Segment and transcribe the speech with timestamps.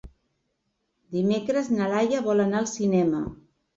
[1.17, 3.21] Dimecres na Laia vol anar al cinema.